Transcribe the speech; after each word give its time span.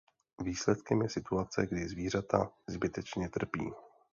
Výsledkem 0.43 1.01
je 1.01 1.09
situace, 1.09 1.67
kdy 1.67 1.87
zvířata 1.89 2.51
zbytečně 2.67 3.29
trpí. 3.29 3.71